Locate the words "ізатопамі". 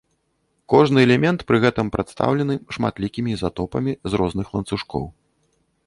3.37-3.93